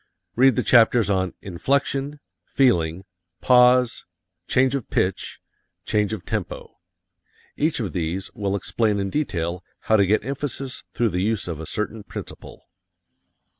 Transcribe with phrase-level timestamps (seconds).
[0.35, 3.03] Read the chapters on "Inflection," "Feeling,"
[3.39, 4.05] "Pause,"
[4.47, 5.39] "Change of Pitch,"
[5.85, 6.79] "Change of Tempo."
[7.55, 11.59] Each of these will explain in detail how to get emphasis through the use of
[11.59, 12.63] a certain principle.